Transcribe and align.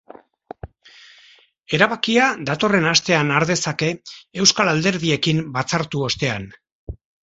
Erabakia 1.79 2.31
datorren 2.49 2.89
astean 2.95 3.37
har 3.37 3.47
dezake 3.53 3.93
euskal 4.47 4.77
alderdiekin 4.77 5.49
batzartu 5.61 6.07
ostean. 6.13 6.55